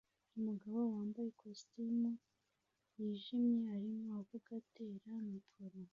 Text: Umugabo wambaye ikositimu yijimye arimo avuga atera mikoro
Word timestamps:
Umugabo 0.37 0.77
wambaye 0.95 1.27
ikositimu 1.29 2.09
yijimye 2.97 3.59
arimo 3.75 4.05
avuga 4.21 4.49
atera 4.61 5.09
mikoro 5.33 5.79